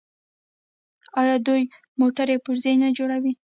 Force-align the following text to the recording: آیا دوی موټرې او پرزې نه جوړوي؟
آیا 1.21 1.35
دوی 1.47 1.63
موټرې 1.99 2.35
او 2.37 2.43
پرزې 2.45 2.71
نه 2.81 2.89
جوړوي؟ 2.97 3.33